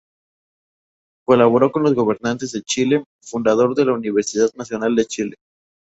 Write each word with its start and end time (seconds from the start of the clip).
Colaboró 1.27 1.71
con 1.71 1.83
los 1.83 1.93
gobernantes 1.93 2.53
de 2.53 2.63
Chile, 2.63 3.03
fundador 3.21 3.75
de 3.75 3.85
la 3.85 3.93
Universidad 3.93 4.49
Nacional 4.55 4.95
de 4.95 5.05
Chile. 5.05 5.35